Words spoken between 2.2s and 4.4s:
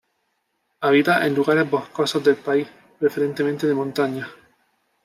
del país, preferentemente de montaña.